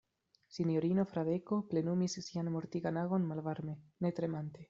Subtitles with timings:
[0.53, 4.59] Sinjorino Fradeko plenumis sian mortigan agon malvarme, ne tremante.